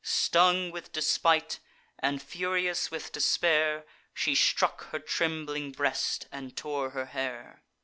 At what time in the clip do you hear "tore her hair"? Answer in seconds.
6.57-7.61